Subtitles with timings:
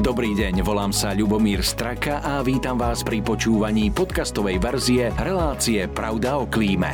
[0.00, 6.40] Dobrý deň, volám sa Ľubomír Straka a vítam vás pri počúvaní podcastovej verzie relácie Pravda
[6.40, 6.88] o klíme.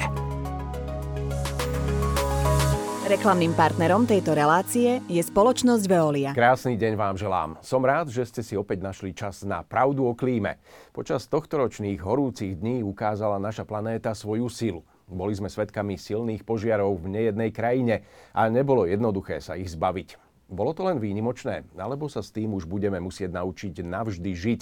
[3.06, 6.34] Reklamným partnerom tejto relácie je spoločnosť Veolia.
[6.34, 7.54] Krásny deň vám želám.
[7.62, 10.58] Som rád, že ste si opäť našli čas na pravdu o klíme.
[10.90, 14.82] Počas tohtoročných horúcich dní ukázala naša planéta svoju silu.
[15.06, 18.02] Boli sme svedkami silných požiarov v nejednej krajine
[18.34, 20.25] a nebolo jednoduché sa ich zbaviť.
[20.46, 24.60] Bolo to len výnimočné, alebo sa s tým už budeme musieť naučiť navždy žiť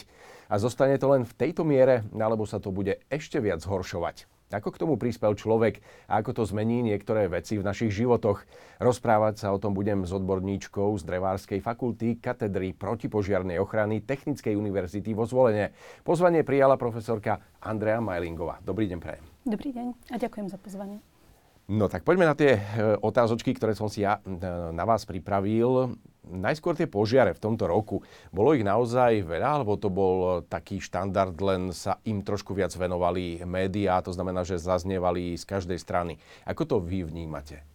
[0.48, 4.24] a zostane to len v tejto miere, alebo sa to bude ešte viac zhoršovať.
[4.55, 8.46] Ako k tomu prispel človek a ako to zmení niektoré veci v našich životoch?
[8.78, 15.10] Rozprávať sa o tom budem s odborníčkou z Drevárskej fakulty katedry protipožiarnej ochrany Technickej univerzity
[15.10, 15.74] vo Zvolenie.
[16.06, 18.62] Pozvanie prijala profesorka Andrea Majlingová.
[18.62, 19.24] Dobrý deň, prajem.
[19.42, 21.13] Dobrý deň a ďakujem za pozvanie.
[21.64, 22.62] No tak poďme na tie e,
[23.00, 24.45] otázočky, ktoré som si ja e,
[24.77, 25.96] na vás pripravil.
[26.28, 28.05] Najskôr tie požiare v tomto roku.
[28.28, 33.41] Bolo ich naozaj veľa, alebo to bol taký štandard, len sa im trošku viac venovali
[33.48, 36.20] médiá, to znamená, že zaznievali z každej strany.
[36.44, 37.73] Ako to vy vnímate?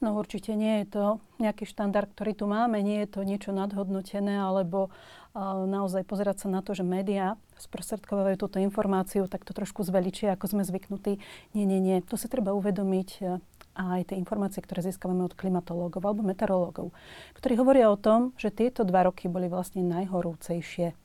[0.00, 1.04] No určite nie je to
[1.36, 6.48] nejaký štandard, ktorý tu máme, nie je to niečo nadhodnotené, alebo uh, naozaj pozerať sa
[6.48, 11.20] na to, že médiá sprostredkovajú túto informáciu, tak to trošku zveličia, ako sme zvyknutí.
[11.52, 12.00] Nie, nie, nie.
[12.08, 13.44] To si treba uvedomiť uh,
[13.76, 16.96] aj tie informácie, ktoré získavame od klimatológov alebo meteorológov,
[17.36, 20.96] ktorí hovoria o tom, že tieto dva roky boli vlastne najhorúcejšie.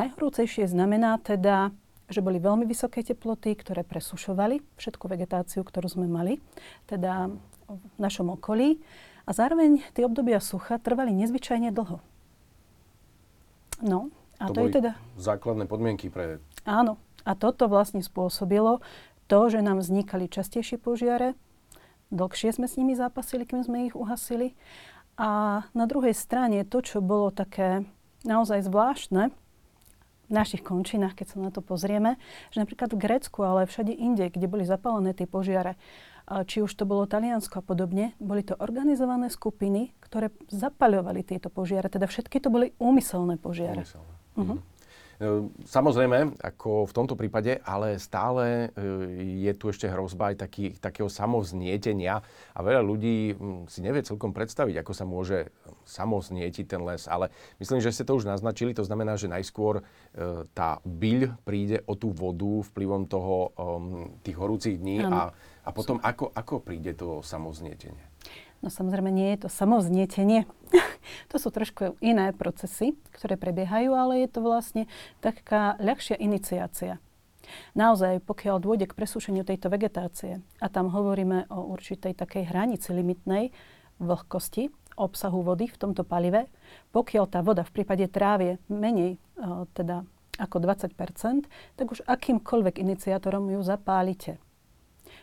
[0.00, 1.76] Najhorúcejšie znamená teda,
[2.10, 6.42] že boli veľmi vysoké teploty, ktoré presušovali všetku vegetáciu, ktorú sme mali.
[6.90, 7.30] Teda
[7.78, 8.82] v našom okolí
[9.24, 12.02] a zároveň tie obdobia sucha trvali nezvyčajne dlho.
[13.80, 14.10] No,
[14.42, 14.92] a to, to je teda...
[15.16, 16.42] základné podmienky pre...
[16.66, 18.82] Áno, a toto vlastne spôsobilo
[19.30, 21.38] to, že nám vznikali častejšie požiare,
[22.10, 24.58] dlhšie sme s nimi zápasili, kým sme ich uhasili.
[25.20, 27.86] A na druhej strane to, čo bolo také
[28.26, 29.30] naozaj zvláštne
[30.30, 32.16] v našich končinách, keď sa na to pozrieme,
[32.54, 35.76] že napríklad v Grécku, ale všade inde, kde boli zapálené tie požiare,
[36.46, 41.90] či už to bolo Taliansko a podobne, boli to organizované skupiny, ktoré zapaľovali tieto požiare.
[41.90, 43.82] Teda všetky to boli úmyselné požiare.
[43.82, 44.14] Úmyselné.
[44.38, 44.58] Uh-huh.
[45.68, 48.88] Samozrejme, ako v tomto prípade, ale stále e,
[49.44, 52.24] je tu ešte hrozba aj taký, takého samovznietenia
[52.56, 55.52] a veľa ľudí hm, si nevie celkom predstaviť, ako sa môže
[55.84, 57.28] samovznietiť ten les, ale
[57.60, 62.00] myslím, že ste to už naznačili, to znamená, že najskôr e, tá byľ príde o
[62.00, 65.36] tú vodu vplyvom toho, um, tých horúcich dní a,
[65.70, 68.02] a potom ako, ako príde to samovznietenie?
[68.60, 70.44] No samozrejme nie je to samoznietenie.
[71.30, 74.84] to sú trošku iné procesy, ktoré prebiehajú, ale je to vlastne
[75.22, 76.98] taká ľahšia iniciácia.
[77.72, 83.54] Naozaj, pokiaľ dôjde k presúšeniu tejto vegetácie, a tam hovoríme o určitej takej hranici limitnej
[83.96, 84.68] vlhkosti,
[85.00, 86.52] obsahu vody v tomto palive,
[86.92, 89.16] pokiaľ tá voda v prípade trávie menej
[89.72, 90.04] teda
[90.36, 94.36] ako 20% tak už akýmkoľvek iniciátorom ju zapálite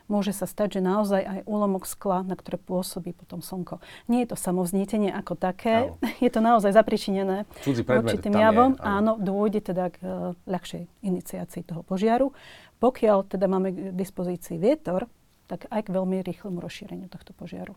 [0.07, 3.79] môže sa stať, že naozaj aj úlomok skla, na ktoré pôsobí potom slnko.
[4.07, 5.99] Nie je to samoznietenie ako také, áno.
[6.25, 8.75] je to naozaj zapričinené určitým javom.
[8.75, 9.15] Je, áno.
[9.15, 12.31] áno, dôjde teda k uh, ľahšej iniciácii toho požiaru.
[12.79, 15.05] Pokiaľ teda máme k dispozícii vietor,
[15.47, 17.75] tak aj k veľmi rýchlemu rozšíreniu tohto požiaru.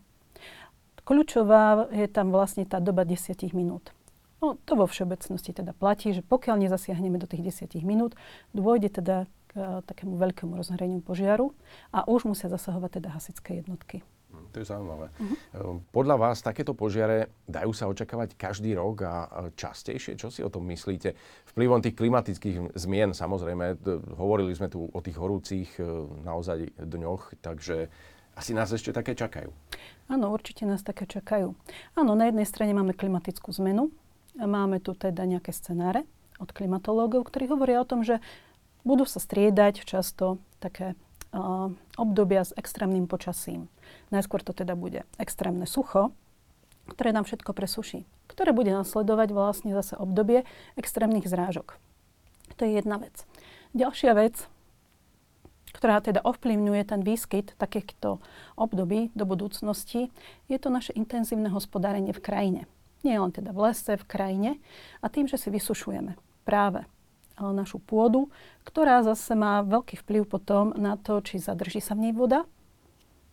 [1.07, 3.91] Kľúčová je tam vlastne tá doba 10 minút.
[4.41, 8.17] No, to vo všeobecnosti teda platí, že pokiaľ nezasiahneme do tých 10 minút,
[8.57, 9.17] dôjde teda
[9.50, 11.50] k eh, takému veľkému rozhoreniu požiaru
[11.91, 14.06] a už musia zasahovať teda hasičské jednotky.
[14.31, 15.11] Hm, to je zaujímavé.
[15.19, 15.83] Uh-huh.
[15.91, 20.15] Podľa vás takéto požiare dajú sa očakávať každý rok a častejšie?
[20.15, 21.19] Čo si o tom myslíte?
[21.50, 23.83] Vplyvom tých klimatických zmien, samozrejme,
[24.15, 25.87] hovorili sme tu o tých horúcich eh,
[26.22, 27.91] naozaj dňoch, takže
[28.38, 29.50] asi nás ešte také čakajú.
[30.06, 31.59] Áno, určite nás také čakajú.
[31.99, 33.91] Áno, na jednej strane máme klimatickú zmenu,
[34.38, 36.06] máme tu teda nejaké scenáre
[36.41, 38.22] od klimatológov, ktorí hovoria o tom, že
[38.85, 40.95] budú sa striedať často také
[41.33, 43.69] uh, obdobia s extrémnym počasím.
[44.15, 46.13] Najskôr to teda bude extrémne sucho,
[46.91, 50.43] ktoré nám všetko presuší, ktoré bude nasledovať vlastne zase obdobie
[50.75, 51.79] extrémnych zrážok.
[52.59, 53.25] To je jedna vec.
[53.73, 54.37] Ďalšia vec,
[55.71, 58.19] ktorá teda ovplyvňuje ten výskyt takýchto
[58.59, 60.11] období do budúcnosti,
[60.50, 62.62] je to naše intenzívne hospodárenie v krajine.
[63.00, 64.50] Nie len teda v lese, v krajine.
[65.00, 66.85] A tým, že si vysušujeme práve
[67.40, 68.28] našu pôdu,
[68.69, 72.44] ktorá zase má veľký vplyv potom na to, či zadrží sa v nej voda,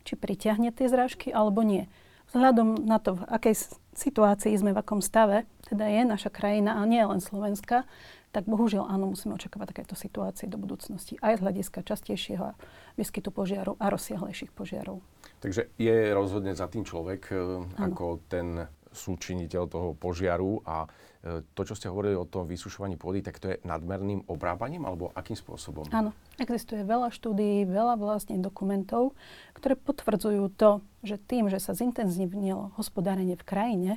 [0.08, 1.92] či pritiahne tie zrážky alebo nie.
[2.32, 3.56] Vzhľadom na to, v akej
[3.96, 7.88] situácii sme, v akom stave, teda je naša krajina a nie len Slovenska,
[8.36, 12.54] tak bohužiaľ áno, musíme očakávať takéto situácie do budúcnosti aj z hľadiska častejšieho
[13.00, 15.00] výskytu požiarov a rozsiahlejších požiarov.
[15.40, 17.72] Takže je rozhodne za tým človek, ano.
[17.72, 18.68] E, ako ten
[18.98, 20.90] súčiniteľ toho požiaru a
[21.22, 25.14] e, to, čo ste hovorili o tom vysušovaní pôdy, tak to je nadmerným obrábaním alebo
[25.14, 25.86] akým spôsobom?
[25.94, 29.14] Áno, existuje veľa štúdií, veľa vlastne dokumentov,
[29.54, 33.92] ktoré potvrdzujú to, že tým, že sa zintenzívnilo hospodárenie v krajine,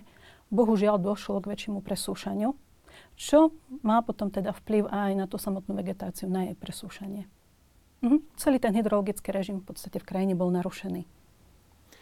[0.52, 2.52] bohužiaľ došlo k väčšiemu presúšaniu,
[3.16, 7.24] čo má potom teda vplyv aj na tú samotnú vegetáciu, na jej presúšanie.
[8.00, 8.18] Mhm.
[8.36, 11.19] Celý ten hydrologický režim v podstate v krajine bol narušený.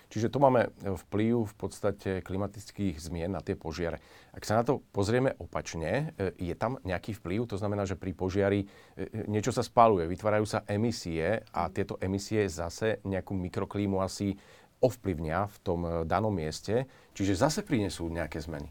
[0.08, 4.00] Čiže to máme vplyv v podstate klimatických zmien na tie požiare.
[4.32, 7.44] Ak sa na to pozrieme opačne, e, je tam nejaký vplyv?
[7.52, 8.66] To znamená, že pri požiari e,
[9.04, 14.32] e, niečo sa spaluje, vytvárajú sa emisie a tieto emisie zase nejakú mikroklímu asi
[14.80, 18.70] ovplyvnia v tom danom mieste, čiže zase prinesú nejaké zmeny.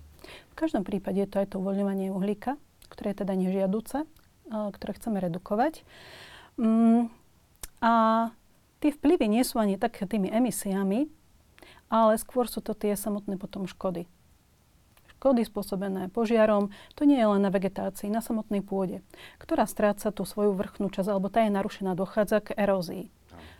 [0.51, 2.55] V každom prípade je to aj to uvoľňovanie uhlíka,
[2.87, 4.07] ktoré je teda nežiaduce,
[4.47, 5.83] ktoré chceme redukovať.
[6.55, 7.11] Mm,
[7.83, 7.93] a
[8.79, 11.11] tie vplyvy nie sú ani tak tými emisiami,
[11.87, 14.07] ale skôr sú to tie samotné potom škody.
[15.17, 19.01] Škody spôsobené požiarom, to nie je len na vegetácii, na samotnej pôde,
[19.41, 23.09] ktorá stráca tú svoju vrchnú časť, alebo tá je narušená, dochádza k erózii.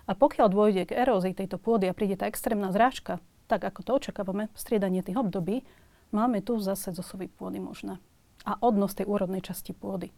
[0.05, 3.19] A pokiaľ dôjde k erózii tejto pôdy a príde tá extrémna zrážka,
[3.49, 5.65] tak ako to očakávame, striedanie tých období,
[6.13, 7.97] máme tu zase zosovy pôdy možné.
[8.45, 10.13] A odnos tej úrodnej časti pôdy.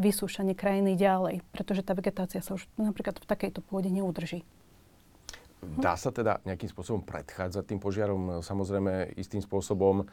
[0.00, 4.44] Vysúšanie krajiny ďalej, pretože tá vegetácia sa už napríklad v takejto pôde neudrží.
[5.60, 8.40] Dá sa teda nejakým spôsobom predchádzať tým požiarom?
[8.40, 10.04] Samozrejme, istým spôsobom, e,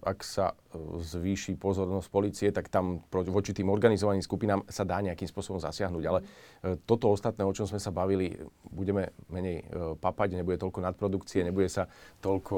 [0.00, 5.28] ak sa e, zvýši pozornosť policie, tak tam voči tým organizovaným skupinám sa dá nejakým
[5.28, 6.04] spôsobom zasiahnuť.
[6.08, 8.32] Ale e, toto ostatné, o čom sme sa bavili,
[8.72, 9.68] budeme menej
[10.00, 11.84] papať, nebude toľko nadprodukcie, nebude sa
[12.24, 12.56] toľko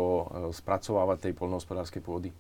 [0.55, 2.31] spracovávať tej polnohospodárskej pôdy?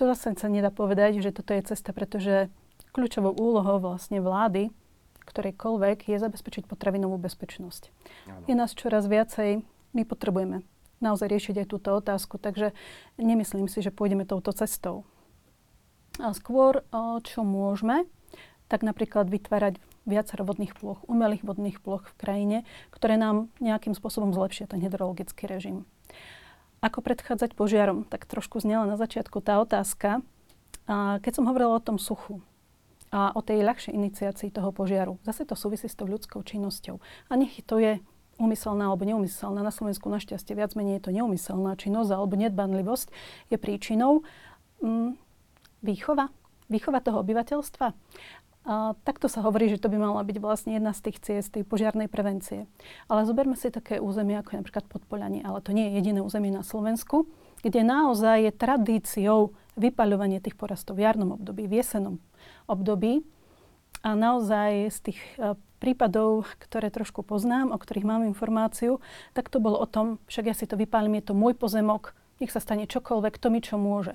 [0.00, 2.48] To zase sa nedá povedať, že toto je cesta, pretože
[2.96, 4.72] kľúčovou úlohou vlastne vlády
[5.26, 7.90] ktorejkoľvek, je zabezpečiť potravinovú bezpečnosť.
[8.30, 8.46] Ano.
[8.46, 10.62] Je nás čoraz viacej, my potrebujeme
[11.02, 12.72] naozaj riešiť aj túto otázku, takže
[13.20, 15.04] nemyslím si, že pôjdeme touto cestou.
[16.16, 16.80] A skôr,
[17.28, 18.08] čo môžeme,
[18.72, 19.76] tak napríklad vytvárať
[20.08, 22.58] viacero vodných ploch, umelých vodných ploch v krajine,
[22.88, 25.84] ktoré nám nejakým spôsobom zlepšia ten hydrologický režim.
[26.80, 28.08] Ako predchádzať požiarom?
[28.08, 30.24] Tak trošku znela na začiatku tá otázka.
[30.86, 32.40] A keď som hovorila o tom suchu,
[33.14, 35.18] a o tej ľahšej iniciácii toho požiaru.
[35.22, 36.98] Zase to súvisí s tou ľudskou činnosťou.
[37.30, 38.02] A nech to je
[38.36, 39.64] umyselná alebo neumyselná.
[39.64, 43.08] Na Slovensku našťastie viac menej je to neumyselná činnosť alebo nedbanlivosť
[43.48, 44.26] je príčinou
[44.84, 45.16] mm,
[45.80, 46.28] výchova,
[46.68, 47.86] výchova toho obyvateľstva.
[48.66, 51.62] A takto sa hovorí, že to by mala byť vlastne jedna z tých ciest tej
[51.62, 52.66] požiarnej prevencie.
[53.06, 56.50] Ale zoberme si také územie, ako je napríklad Podpoľanie, ale to nie je jediné územie
[56.50, 57.30] na Slovensku,
[57.62, 62.18] kde naozaj je tradíciou vypaľovanie tých porastov v jarnom období, v jesenom
[62.66, 63.22] období.
[64.06, 69.02] A naozaj z tých e, prípadov, ktoré trošku poznám, o ktorých mám informáciu,
[69.34, 72.52] tak to bolo o tom, však ja si to vypálim, je to môj pozemok, nech
[72.52, 74.14] sa stane čokoľvek, to mi čo môže.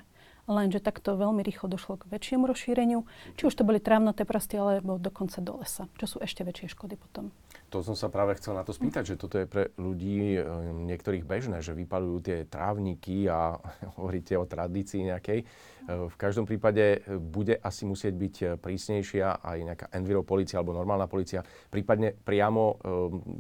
[0.50, 3.06] Lenže takto veľmi rýchlo došlo k väčšiemu rozšíreniu,
[3.38, 6.98] či už to boli trávnaté prasty, alebo dokonca do lesa, čo sú ešte väčšie škody
[6.98, 7.30] potom.
[7.72, 10.44] To som sa práve chcel na to spýtať, že toto je pre ľudí e,
[10.92, 13.56] niektorých bežné, že vypalujú tie trávniky a
[13.96, 15.40] hovoríte o tradícii nejakej.
[15.40, 15.46] E,
[15.88, 21.48] v každom prípade e, bude asi musieť byť prísnejšia aj nejaká enviropolicia alebo normálna policia.
[21.72, 22.76] Prípadne priamo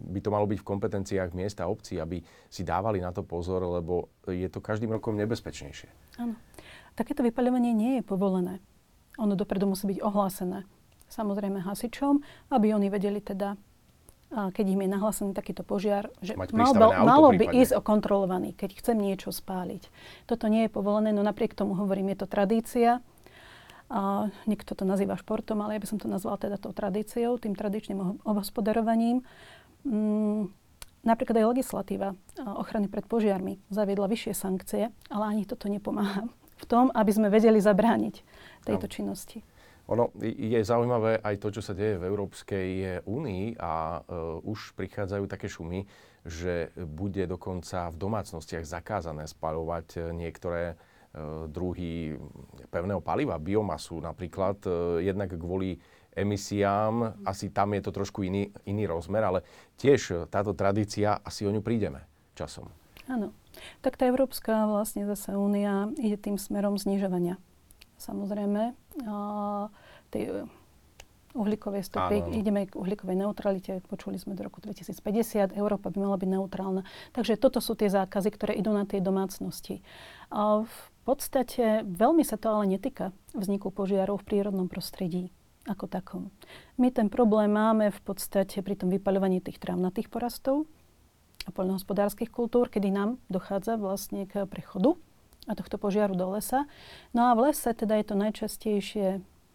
[0.08, 3.60] by to malo byť v kompetenciách miesta a obcí, aby si dávali na to pozor,
[3.68, 5.90] lebo je to každým rokom nebezpečnejšie.
[6.24, 6.40] Áno.
[6.96, 8.60] Takéto vypaľovanie nie je povolené.
[9.20, 10.68] Ono dopredu musí byť ohlásené
[11.12, 12.24] samozrejme hasičom,
[12.56, 13.60] aby oni vedeli teda
[14.32, 16.72] keď im je nahlásený takýto požiar, že mal,
[17.04, 17.60] malo by prípadne.
[17.68, 19.92] ísť o kontrolovaný, keď chcem niečo spáliť.
[20.24, 23.04] Toto nie je povolené, no napriek tomu hovorím, je to tradícia.
[23.92, 27.60] A niekto to nazýva športom, ale ja by som to nazvala teda tou tradíciou, tým
[27.60, 29.20] tradičným obhospodarovaním.
[29.84, 30.48] Mm,
[31.04, 36.86] napríklad aj legislatíva ochrany pred požiarmi zaviedla vyššie sankcie, ale ani toto nepomáha v tom,
[36.94, 38.16] aby sme vedeli zabrániť
[38.70, 38.94] tejto no.
[38.94, 39.42] činnosti.
[39.90, 42.70] Ono je zaujímavé aj to, čo sa deje v Európskej
[43.04, 45.84] únii a uh, už prichádzajú také šumy,
[46.22, 52.14] že bude dokonca v domácnostiach zakázané spaľovať e, niektoré uh, druhy
[52.70, 55.82] pevného paliva, biomasu napríklad, uh, jednak kvôli
[56.14, 59.40] emisiám, asi tam je to trošku iný, iný rozmer, ale
[59.82, 62.06] tiež táto tradícia, asi o ňu prídeme
[62.38, 62.70] časom.
[63.12, 63.36] Áno.
[63.84, 67.36] Tak tá Európska vlastne zase únia ide tým smerom znižovania.
[68.00, 68.72] Samozrejme,
[70.16, 70.48] tej
[71.36, 72.24] uhlíkovej stopy.
[72.24, 72.32] Áno.
[72.32, 73.84] Ideme k uhlíkovej neutralite.
[73.88, 75.56] Počuli sme do roku 2050.
[75.56, 76.88] Európa by mala byť neutrálna.
[77.12, 79.84] Takže toto sú tie zákazy, ktoré idú na tie domácnosti.
[80.32, 85.32] A v podstate veľmi sa to ale netýka vzniku požiarov v prírodnom prostredí
[85.70, 86.34] ako takom.
[86.82, 90.66] My ten problém máme v podstate pri tom vypaľovaní tých trávnatých porastov,
[91.50, 94.94] poľnohospodárskych kultúr, kedy nám dochádza vlastne k prechodu
[95.50, 96.70] a tohto požiaru do lesa.
[97.18, 99.08] No a v lese teda je to najčastejšie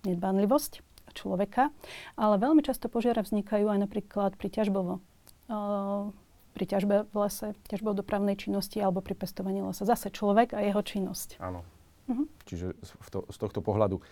[0.02, 0.82] nedbanlivosť
[1.14, 1.70] človeka,
[2.18, 4.98] ale veľmi často požiare vznikajú aj napríklad pri ťažbovo
[6.56, 9.84] pri ťažbe v lese, ťažbou dopravnej činnosti alebo pri pestovaní lesa.
[9.84, 11.36] Zase človek a jeho činnosť.
[11.36, 11.60] Áno.
[12.46, 13.98] Čiže z, to, z tohto pohľadu.
[13.98, 14.02] E,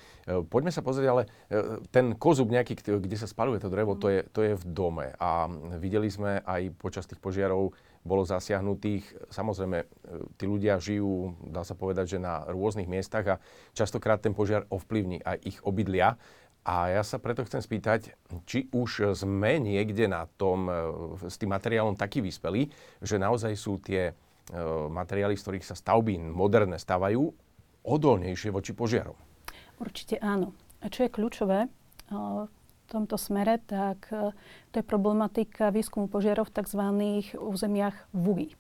[0.42, 4.20] poďme sa pozrieť, ale e, ten kozub nejaký, kde sa spaluje to drevo, to, je,
[4.34, 5.14] to je v dome.
[5.22, 5.46] A
[5.78, 7.70] videli sme aj počas tých požiarov,
[8.02, 9.30] bolo zasiahnutých.
[9.30, 9.86] Samozrejme, e,
[10.34, 13.40] tí ľudia žijú, dá sa povedať, že na rôznych miestach a
[13.78, 16.18] častokrát ten požiar ovplyvní aj ich obydlia.
[16.64, 18.16] A ja sa preto chcem spýtať,
[18.48, 20.64] či už sme niekde na tom
[21.20, 22.72] s tým materiálom taký vyspelí,
[23.04, 24.16] že naozaj sú tie
[24.88, 27.36] materiály, z ktorých sa stavby moderné stavajú,
[27.84, 29.16] odolnejšie voči požiarom.
[29.78, 30.56] Určite áno.
[30.80, 31.68] A čo je kľúčové
[32.10, 32.48] v
[32.88, 34.36] tomto smere, tak e,
[34.68, 36.82] to je problematika výskumu požiarov v tzv.
[37.40, 38.52] územiach VUI.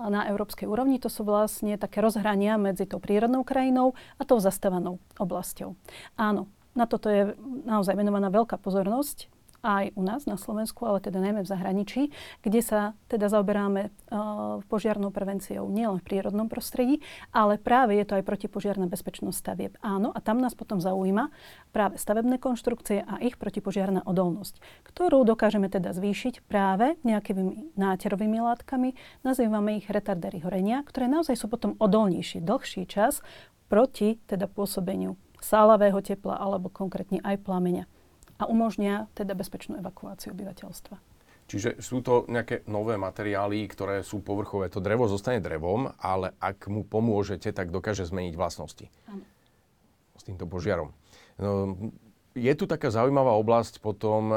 [0.00, 4.96] Na európskej úrovni to sú vlastne také rozhrania medzi tou prírodnou krajinou a tou zastávanou
[5.20, 5.76] oblasťou.
[6.16, 7.36] Áno, na toto je
[7.68, 9.28] naozaj venovaná veľká pozornosť
[9.60, 12.02] aj u nás na Slovensku, ale teda najmä v zahraničí,
[12.40, 18.16] kde sa teda zaoberáme uh, požiarnou prevenciou nielen v prírodnom prostredí, ale práve je to
[18.18, 19.72] aj protipožiarná bezpečnosť stavieb.
[19.84, 21.28] Áno, a tam nás potom zaujíma
[21.70, 28.96] práve stavebné konštrukcie a ich protipožiarná odolnosť, ktorú dokážeme teda zvýšiť práve nejakými náterovými látkami,
[29.22, 33.22] nazývame ich retardery horenia, ktoré naozaj sú potom odolnejšie dlhší čas
[33.70, 37.84] proti teda pôsobeniu sálavého tepla alebo konkrétne aj plameňa
[38.40, 40.96] a umožnia teda bezpečnú evakuáciu obyvateľstva.
[41.50, 44.70] Čiže sú to nejaké nové materiály, ktoré sú povrchové.
[44.70, 48.86] To drevo zostane drevom, ale ak mu pomôžete, tak dokáže zmeniť vlastnosti.
[49.10, 49.26] Ano.
[50.14, 50.94] S týmto požiarom.
[51.42, 51.74] No,
[52.30, 54.36] je tu taká zaujímavá oblasť potom, e,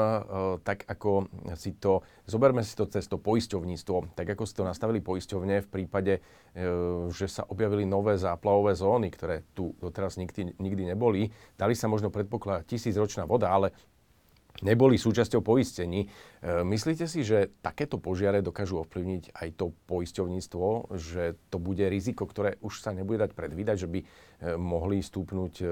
[0.66, 4.98] tak ako si to, zoberme si to cez to poisťovníctvo, tak ako si to nastavili
[4.98, 6.20] poisťovne v prípade, e,
[7.14, 11.30] že sa objavili nové záplavové zóny, ktoré tu doteraz nikdy, nikdy neboli.
[11.54, 13.70] Dali sa možno predpokladať tisícročná voda, ale
[14.62, 16.06] neboli súčasťou poistení.
[16.06, 22.28] E, myslíte si, že takéto požiare dokážu ovplyvniť aj to poisťovníctvo, že to bude riziko,
[22.28, 24.06] ktoré už sa nebude dať predvídať, že by e,
[24.54, 25.66] mohli stúpnuť, e,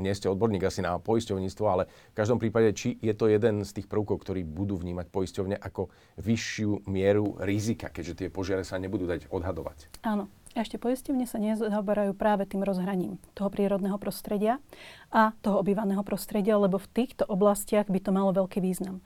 [0.00, 3.70] nie ste odborník asi na poisťovníctvo, ale v každom prípade, či je to jeden z
[3.76, 5.92] tých prvkov, ktorí budú vnímať poisťovne ako
[6.24, 10.00] vyššiu mieru rizika, keďže tie požiare sa nebudú dať odhadovať?
[10.08, 10.30] Áno.
[10.54, 14.62] Ešte poisťovne sa nezaoberajú práve tým rozhraním toho prírodného prostredia
[15.10, 19.02] a toho obývaného prostredia, lebo v týchto oblastiach by to malo veľký význam.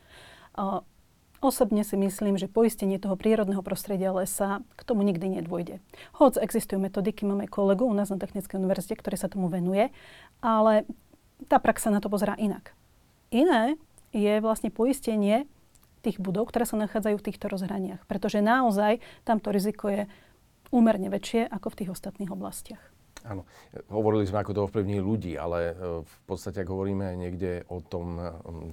[1.39, 5.81] Osobne si myslím, že poistenie toho prírodného prostredia lesa k tomu nikdy nedôjde.
[6.19, 9.89] Hoď existujú metodiky, máme kolegu u nás na Technickej univerzite, ktoré sa tomu venuje,
[10.45, 10.83] ale
[11.47, 12.75] tá prax sa na to pozerá inak.
[13.31, 13.79] Iné
[14.11, 15.47] je vlastne poistenie
[16.03, 18.03] tých budov, ktoré sa nachádzajú v týchto rozhraniach.
[18.11, 20.11] Pretože naozaj tamto riziko je
[20.71, 22.83] úmerne väčšie ako v tých ostatných oblastiach.
[23.27, 23.43] Áno,
[23.91, 28.15] hovorili sme, ako to ovplyvní ľudí, ale e, v podstate, ak hovoríme niekde o tom
[28.15, 28.23] e,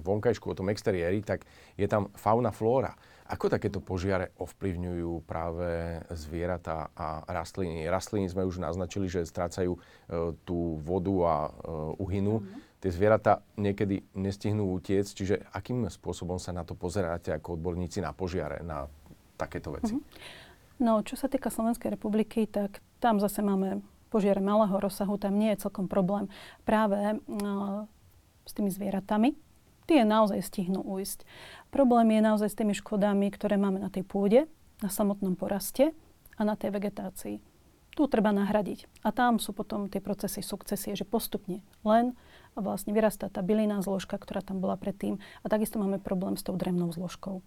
[0.06, 1.42] vonkajšku, o tom exteriéri, tak
[1.74, 2.94] je tam fauna, flóra.
[3.26, 7.90] Ako takéto požiare ovplyvňujú práve zvieratá a rastliny?
[7.90, 9.80] Rastliny sme už naznačili, že strácajú e,
[10.46, 11.34] tú vodu a
[11.98, 12.38] uhynú.
[12.38, 12.62] Mm.
[12.78, 18.14] Tie zvieratá niekedy nestihnú utiec, čiže akým spôsobom sa na to pozeráte ako odborníci na
[18.14, 18.86] požiare, na
[19.34, 19.98] takéto veci?
[19.98, 20.45] Mm-hmm.
[20.76, 23.80] No, čo sa týka Slovenskej republiky, tak tam zase máme
[24.12, 26.28] požiare malého rozsahu, tam nie je celkom problém
[26.68, 27.88] práve no,
[28.44, 29.34] s tými zvieratami.
[29.86, 31.22] Tie naozaj stihnú ujsť.
[31.70, 34.50] Problém je naozaj s tými škodami, ktoré máme na tej pôde,
[34.82, 35.94] na samotnom poraste
[36.36, 37.38] a na tej vegetácii.
[37.96, 38.84] Tu treba nahradiť.
[39.00, 42.12] A tam sú potom tie procesy sukcesie, že postupne len
[42.52, 45.16] vlastne vyrastá tá bylinná zložka, ktorá tam bola predtým.
[45.40, 47.40] A takisto máme problém s tou dremnou zložkou.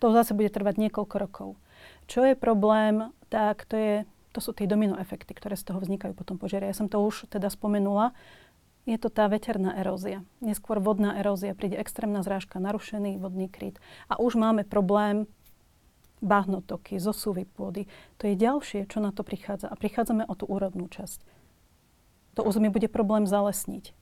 [0.00, 1.48] To zase bude trvať niekoľko rokov.
[2.10, 3.96] Čo je problém, tak to, je,
[4.34, 6.66] to sú tie domino efekty, ktoré z toho vznikajú potom požiare.
[6.66, 8.14] Ja som to už teda spomenula.
[8.88, 10.24] Je to tá veterná erózia.
[10.42, 11.54] Neskôr vodná erózia.
[11.54, 13.78] Príde extrémna zrážka, narušený vodný kryt.
[14.10, 15.30] A už máme problém
[16.20, 17.88] bahnotoky, zosuvy pôdy.
[18.20, 19.68] To je ďalšie, čo na to prichádza.
[19.68, 21.24] A prichádzame o tú úrodnú časť.
[22.38, 23.96] To územie bude problém zalesniť.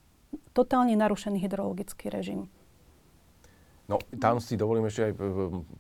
[0.53, 2.51] Totálne narušený hydrologický režim.
[3.89, 5.21] No, tam si dovolím ešte aj eh,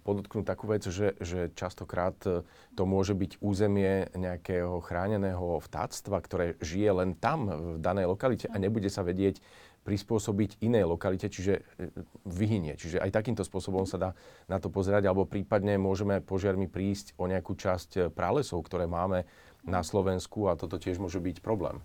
[0.01, 2.41] podotknúť takú vec, že, že častokrát eh,
[2.73, 8.57] to môže byť územie nejakého chráneného vtáctva, ktoré žije len tam, v danej lokalite a
[8.57, 9.45] nebude sa vedieť
[9.85, 11.93] prispôsobiť inej lokalite, čiže eh,
[12.25, 12.81] vyhynie.
[12.81, 14.11] Čiže aj takýmto spôsobom sa dá
[14.49, 19.29] na to pozerať, alebo prípadne môžeme požiarmi prísť o nejakú časť pralesov, ktoré máme
[19.69, 21.85] na Slovensku a toto tiež môže byť problém.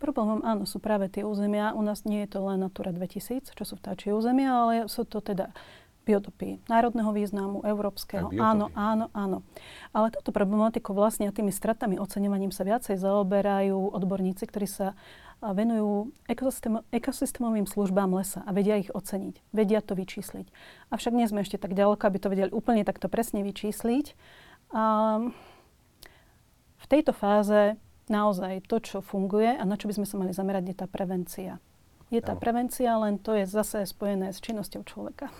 [0.00, 1.76] Problémom áno sú práve tie územia.
[1.76, 5.20] U nás nie je to len Natura 2000, čo sú vtáčie územia, ale sú to
[5.20, 5.52] teda
[6.08, 8.32] biotopy národného významu, európskeho.
[8.40, 9.44] Áno, áno, áno.
[9.92, 14.96] Ale toto problematiku vlastne a tými stratami, oceňovaním sa viacej zaoberajú odborníci, ktorí sa
[15.40, 19.40] venujú ekosystém, ekosystémovým službám lesa a vedia ich oceniť.
[19.52, 20.48] Vedia to vyčísliť.
[20.92, 24.16] Avšak nie sme ešte tak ďaleko, aby to vedeli úplne takto presne vyčísliť.
[24.76, 24.84] A
[26.80, 27.76] v tejto fáze
[28.10, 31.52] naozaj to, čo funguje a na čo by sme sa mali zamerať, je tá prevencia.
[32.10, 35.30] Je tá prevencia, len to je zase spojené s činnosťou človeka.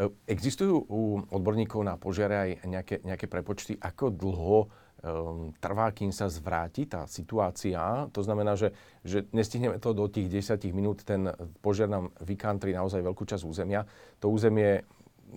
[0.00, 4.58] E, existujú u odborníkov na požiare aj nejaké, nejaké prepočty, ako dlho
[5.04, 8.08] um, trvá, kým sa zvráti tá situácia.
[8.16, 8.72] To znamená, že,
[9.04, 11.28] že nestihneme to do tých 10 minút, ten
[11.60, 13.84] požiar nám vykantri naozaj veľkú časť územia.
[14.24, 14.88] To územie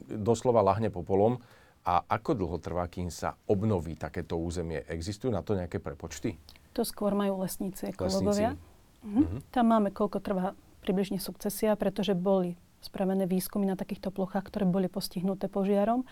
[0.08, 1.44] doslova lahne popolom.
[1.88, 4.84] A ako dlho trvá, kým sa obnoví takéto územie?
[4.92, 6.36] Existujú na to nejaké prepočty?
[6.76, 8.60] To skôr majú lesníci, ekológovia.
[9.08, 9.24] Mhm.
[9.24, 9.38] Mhm.
[9.56, 10.52] Tam máme, koľko trvá
[10.84, 16.04] približne sukcesia, pretože boli spravené výskumy na takýchto plochách, ktoré boli postihnuté požiarom.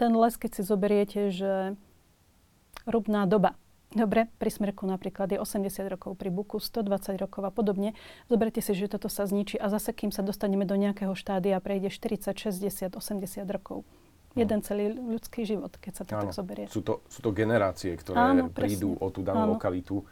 [0.00, 1.76] Ten les, keď si zoberiete, že
[2.88, 3.56] rubná doba.
[3.94, 7.94] Dobre, pri smrku napríklad je 80 rokov, pri buku 120 rokov a podobne.
[8.26, 11.88] Zoberte si, že toto sa zničí a zase, kým sa dostaneme do nejakého štádia, prejde
[11.88, 13.86] 40, 60, 80 rokov.
[14.36, 16.28] Jeden celý ľudský život, keď sa to Áno.
[16.28, 16.66] tak zoberie.
[16.68, 19.52] Sú to, sú to generácie, ktoré Áno, prídu o tú danú Áno.
[19.56, 20.04] lokalitu.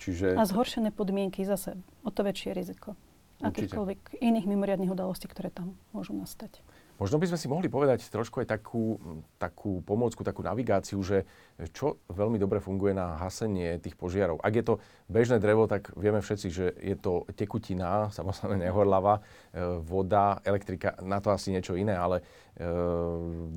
[0.00, 0.34] Čiže...
[0.34, 2.98] A zhoršené podmienky zase o to väčšie riziko.
[3.40, 6.60] Akýchkoľvek iných mimoriadných udalostí, ktoré tam môžu nastať.
[7.00, 9.00] Možno by sme si mohli povedať trošku aj takú,
[9.40, 11.24] takú pomôcku, takú navigáciu, že
[11.72, 14.36] čo veľmi dobre funguje na hasenie tých požiarov.
[14.44, 14.74] Ak je to
[15.08, 21.24] bežné drevo, tak vieme všetci, že je to tekutina, samozrejme nehorlava, e, voda, elektrika, na
[21.24, 22.68] to asi niečo iné, ale e,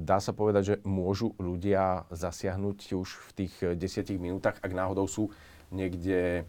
[0.07, 5.35] dá sa povedať, že môžu ľudia zasiahnuť už v tých desiatich minútach, ak náhodou sú
[5.67, 6.43] niekde e,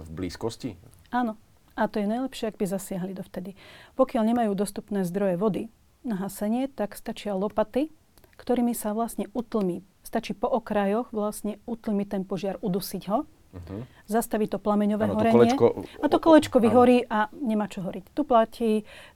[0.00, 0.80] v blízkosti?
[1.12, 1.36] Áno.
[1.72, 3.56] A to je najlepšie, ak by zasiahli dovtedy.
[3.96, 7.90] Pokiaľ nemajú dostupné zdroje vody, na hasenie, tak stačia lopaty,
[8.36, 9.86] ktorými sa vlastne utlmi.
[10.02, 13.24] Stačí po okrajoch vlastne utlmiť ten požiar, udusiť ho.
[13.52, 13.84] Uh-huh.
[14.08, 15.32] Zastaví to plameňové ano, horenie.
[15.32, 15.66] To kolečko,
[16.02, 18.04] a to kolečko vyhorí a nemá čo horiť.
[18.16, 18.70] Tu platí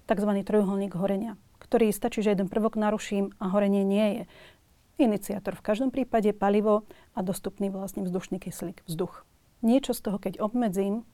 [0.06, 0.30] tzv.
[0.44, 4.22] trojuholník horenia, ktorý stačí, že jeden prvok naruším a horenie nie je.
[4.96, 9.28] Iniciátor v každom prípade palivo a dostupný vlastne vzdušný kyslík, vzduch.
[9.60, 11.04] Niečo z toho, keď obmedzím,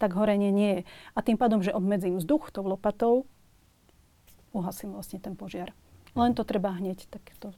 [0.00, 0.80] tak horenie nie je.
[1.16, 3.28] A tým pádom, že obmedzím vzduch tou lopatou,
[4.58, 5.70] uhasím vlastne ten požiar.
[6.18, 7.54] Len to treba hneď takto.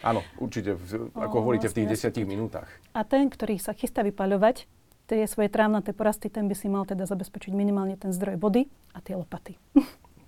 [0.00, 2.68] Áno, určite, v, ako o, hovoríte, vlastne, v tých desiatich minútach.
[2.96, 4.68] A ten, ktorý sa chystá vypaľovať,
[5.08, 9.00] tie svoje trávnaté porasty, ten by si mal teda zabezpečiť minimálne ten zdroj vody a
[9.00, 9.56] tie lopaty.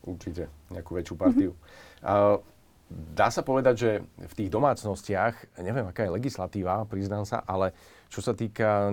[0.00, 1.52] Určite, nejakú väčšiu partiu.
[1.52, 2.08] Mm-hmm.
[2.08, 2.40] A,
[2.90, 7.70] dá sa povedať, že v tých domácnostiach, neviem, aká je legislatíva, priznám sa, ale
[8.10, 8.90] čo sa týka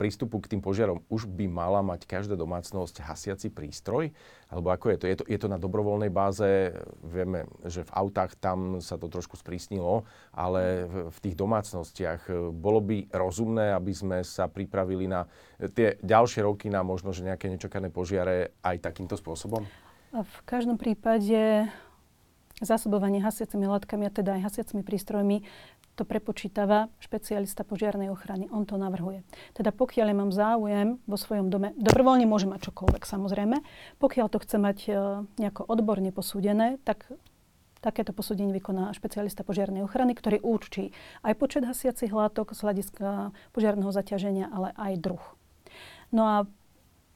[0.00, 4.08] prístupu k tým požiarom, už by mala mať každá domácnosť hasiaci prístroj?
[4.48, 5.04] Alebo ako je to?
[5.04, 6.72] Je to, je to na dobrovoľnej báze?
[7.04, 12.48] Vieme, že v autách tam sa to trošku sprísnilo, ale v, v tých domácnostiach e,
[12.48, 15.28] bolo by rozumné, aby sme sa pripravili na
[15.76, 19.68] tie ďalšie roky na možno, že nejaké nečakané požiare aj takýmto spôsobom?
[20.14, 21.68] V každom prípade
[22.62, 25.42] zásobovanie hasiacimi látkami a teda aj hasiacimi prístrojmi
[25.94, 28.50] to prepočítava špecialista požiarnej ochrany.
[28.50, 29.22] On to navrhuje.
[29.54, 33.62] Teda pokiaľ ja mám záujem vo svojom dome, dobrovoľne môže mať čokoľvek samozrejme,
[34.02, 34.92] pokiaľ to chce mať e,
[35.38, 37.06] nejako odborne posúdené, tak
[37.78, 40.90] takéto posúdenie vykoná špecialista požiarnej ochrany, ktorý určí
[41.22, 45.24] aj počet hasiacich látok z hľadiska požiarného zaťaženia, ale aj druh.
[46.10, 46.36] No a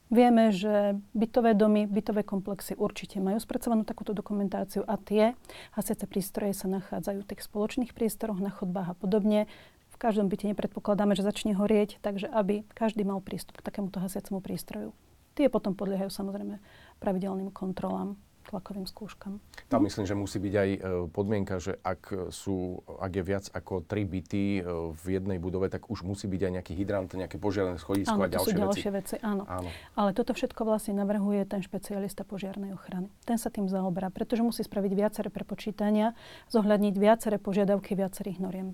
[0.09, 5.37] Vieme, že bytové domy, bytové komplexy určite majú spracovanú takúto dokumentáciu a tie
[5.77, 9.45] hasiace prístroje sa nachádzajú v tých spoločných priestoroch, na chodbách a podobne.
[9.93, 14.41] V každom byte nepredpokladáme, že začne horieť, takže aby každý mal prístup k takémuto hasiacemu
[14.41, 14.97] prístroju.
[15.37, 16.57] Tie potom podliehajú samozrejme
[16.97, 18.17] pravidelným kontrolám
[18.47, 19.43] tlakovým skúškam.
[19.67, 20.79] Tam myslím, že musí byť aj e,
[21.11, 24.61] podmienka, že ak, sú, ak je viac ako tri byty e,
[24.95, 28.31] v jednej budove, tak už musí byť aj nejaký hydrant, nejaké požiarné schodisko áno, a
[28.31, 29.15] ďalšie, sú ďalšie veci.
[29.19, 29.43] veci áno.
[29.45, 29.69] áno.
[29.99, 33.11] Ale toto všetko vlastne navrhuje ten špecialista požiarnej ochrany.
[33.27, 36.17] Ten sa tým zaoberá, pretože musí spraviť viaceré prepočítania,
[36.49, 38.73] zohľadniť viaceré požiadavky viacerých noriem.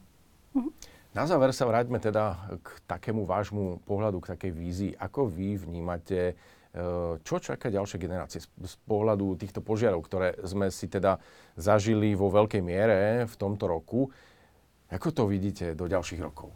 [0.56, 0.96] Mhm.
[1.16, 4.92] Na záver sa vráťme teda k takému vášmu pohľadu, k takej vízii.
[5.00, 6.36] Ako vy vnímate
[7.24, 11.24] čo čaká ďalšie generácie z, pohľadu týchto požiarov, ktoré sme si teda
[11.56, 14.12] zažili vo veľkej miere v tomto roku?
[14.92, 16.52] Ako to vidíte do ďalších rokov?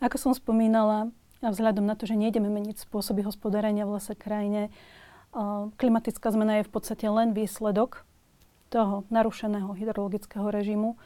[0.00, 1.12] Ako som spomínala,
[1.44, 6.64] a vzhľadom na to, že nejdeme meniť spôsoby hospodárenia v lese krajine, eh, klimatická zmena
[6.64, 8.08] je v podstate len výsledok
[8.72, 10.96] toho narušeného hydrologického režimu,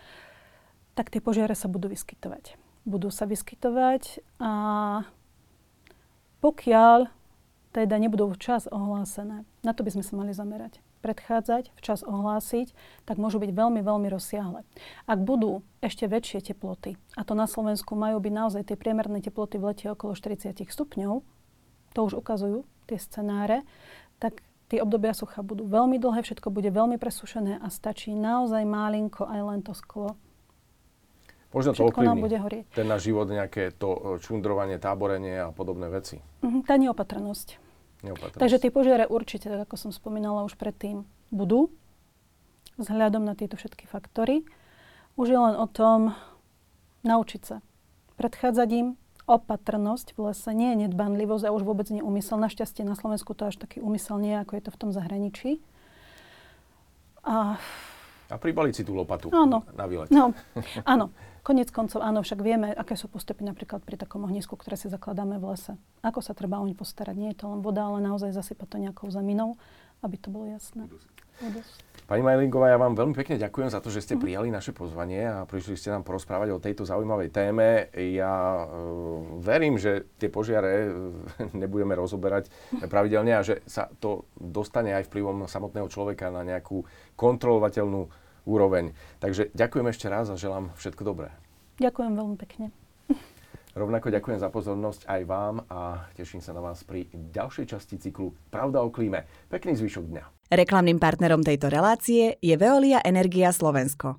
[0.95, 2.57] tak tie požiare sa budú vyskytovať.
[2.87, 4.53] Budú sa vyskytovať a
[6.41, 7.20] pokiaľ
[7.71, 9.47] teda nebudú včas ohlásené.
[9.63, 10.83] Na to by sme sa mali zamerať.
[11.01, 12.77] predchádzať, včas ohlásiť,
[13.09, 14.69] tak môžu byť veľmi, veľmi rozsiahle.
[15.09, 19.57] Ak budú ešte väčšie teploty, a to na Slovensku majú byť naozaj tie priemerné teploty
[19.57, 21.25] v lete okolo 40 stupňov,
[21.97, 23.65] to už ukazujú tie scenáre,
[24.21, 29.25] tak tie obdobia sucha budú veľmi dlhé, všetko bude veľmi presušené a stačí naozaj málinko
[29.25, 30.21] aj len to sklo
[31.51, 32.65] Možno to ovplyvní bude horieť.
[32.71, 36.23] ten náš život, nejaké to e, čundrovanie, táborenie a podobné veci.
[36.47, 37.59] Mhm, tá neopatrnosť.
[38.07, 38.41] Neopatrnosť.
[38.41, 41.03] Takže tie požiare určite, tak ako som spomínala už predtým,
[41.35, 41.75] budú
[42.79, 44.47] vzhľadom na tieto všetky faktory.
[45.19, 46.15] Už je len o tom
[47.03, 47.57] naučiť sa.
[48.17, 48.89] Predchádzať im
[49.29, 52.41] opatrnosť v lese, nie je nedbanlivosť a už vôbec nie úmysel.
[52.41, 55.63] Našťastie na Slovensku to až taký úmysel nie, ako je to v tom zahraničí.
[57.23, 57.61] A
[58.31, 59.67] A pribaliť si tú lopatu Áno.
[59.75, 60.09] na výlet.
[60.15, 60.31] No,
[60.87, 61.11] áno.
[61.41, 65.41] Konec koncov, áno, však vieme, aké sú postupy napríklad pri takom ohnisku, ktoré si zakladáme
[65.41, 65.73] v lese.
[66.05, 67.17] Ako sa treba oň postarať.
[67.17, 69.57] Nie je to len voda, ale naozaj zasypať to nejakou zeminou,
[70.05, 70.85] aby to bolo jasné.
[71.41, 71.67] Udus.
[72.11, 75.47] Pani Majlinková, ja vám veľmi pekne ďakujem za to, že ste prijali naše pozvanie a
[75.47, 77.87] prišli ste nám porozprávať o tejto zaujímavej téme.
[77.95, 78.75] Ja e,
[79.39, 82.51] verím, že tie požiare e, nebudeme rozoberať
[82.91, 86.83] pravidelne a že sa to dostane aj vplyvom samotného človeka na nejakú
[87.15, 88.11] kontrolovateľnú
[88.43, 88.91] úroveň.
[89.23, 91.31] Takže ďakujem ešte raz a želám všetko dobré.
[91.79, 92.75] Ďakujem veľmi pekne.
[93.79, 98.35] Rovnako ďakujem za pozornosť aj vám a teším sa na vás pri ďalšej časti cyklu
[98.51, 99.31] Pravda o klíme.
[99.47, 100.40] Pekný zvyšok dňa.
[100.51, 104.19] Reklamným partnerom tejto relácie je Veolia Energia Slovensko.